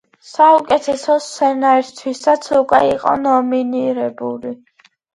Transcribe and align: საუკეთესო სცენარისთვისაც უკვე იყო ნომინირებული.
საუკეთესო 0.27 1.17
სცენარისთვისაც 1.25 2.51
უკვე 2.63 2.83
იყო 2.97 3.17
ნომინირებული. 3.29 4.61